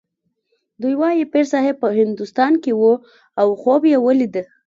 دوی 0.81 0.95
وايي 1.01 1.23
پیرصاحب 1.33 1.75
په 1.83 1.89
هندوستان 1.99 2.53
کې 2.63 2.71
و 2.75 2.81
او 3.41 3.47
خوب 3.61 3.81
یې 3.91 3.97
ولید. 4.05 4.35